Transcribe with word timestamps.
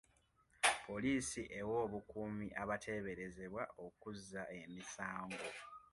Poliisi 0.85 1.41
ewa 1.59 1.75
obukuumi 1.85 2.47
abateeberezebwa 2.61 3.63
okuzza 3.85 4.43
emisango. 4.61 5.47